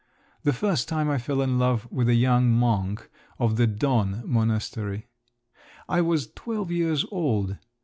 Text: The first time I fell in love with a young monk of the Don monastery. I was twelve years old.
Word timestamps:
The 0.41 0.51
first 0.51 0.87
time 0.87 1.11
I 1.11 1.19
fell 1.19 1.43
in 1.43 1.59
love 1.59 1.87
with 1.91 2.09
a 2.09 2.15
young 2.15 2.49
monk 2.51 3.07
of 3.37 3.57
the 3.57 3.67
Don 3.67 4.23
monastery. 4.25 5.09
I 5.87 6.01
was 6.01 6.31
twelve 6.33 6.71
years 6.71 7.05
old. 7.11 7.59